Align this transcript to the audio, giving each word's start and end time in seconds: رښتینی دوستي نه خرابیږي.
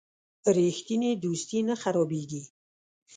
رښتینی 0.57 1.11
دوستي 1.23 1.59
نه 1.67 1.75
خرابیږي. 1.81 2.41